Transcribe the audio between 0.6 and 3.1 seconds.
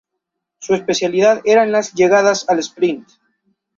especialidad eran las llegadas al sprint.